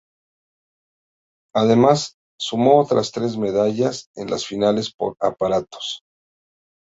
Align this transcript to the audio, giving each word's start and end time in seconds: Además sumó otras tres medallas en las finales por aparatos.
Además 1.53 2.15
sumó 2.39 2.79
otras 2.79 3.11
tres 3.11 3.37
medallas 3.37 4.09
en 4.15 4.31
las 4.31 4.47
finales 4.47 4.91
por 4.91 5.15
aparatos. 5.19 6.01